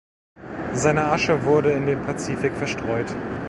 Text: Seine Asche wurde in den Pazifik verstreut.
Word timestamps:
Seine 0.73 1.11
Asche 1.11 1.43
wurde 1.45 1.73
in 1.73 1.85
den 1.85 2.01
Pazifik 2.01 2.53
verstreut. 2.53 3.05